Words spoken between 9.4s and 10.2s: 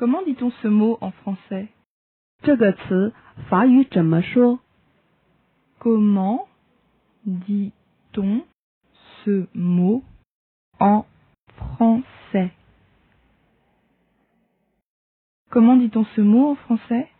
mot